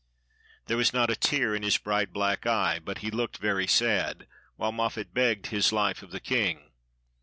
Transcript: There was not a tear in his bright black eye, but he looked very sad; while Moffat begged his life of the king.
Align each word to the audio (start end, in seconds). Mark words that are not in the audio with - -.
There 0.65 0.77
was 0.77 0.93
not 0.93 1.11
a 1.11 1.15
tear 1.15 1.53
in 1.53 1.61
his 1.61 1.77
bright 1.77 2.11
black 2.11 2.47
eye, 2.47 2.79
but 2.83 2.97
he 3.05 3.11
looked 3.11 3.37
very 3.37 3.67
sad; 3.67 4.25
while 4.55 4.71
Moffat 4.71 5.13
begged 5.13 5.45
his 5.53 5.71
life 5.71 6.01
of 6.01 6.09
the 6.09 6.19
king. 6.19 6.71